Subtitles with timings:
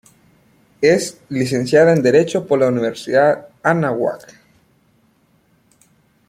[0.81, 4.33] Es licenciada en derecho por la Universidad Anáhuac.